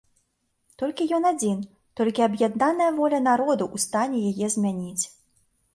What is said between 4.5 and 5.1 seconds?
змяніць.